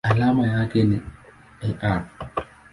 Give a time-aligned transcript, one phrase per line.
[0.03, 1.01] Alama yake ni
[1.81, 2.05] Ar.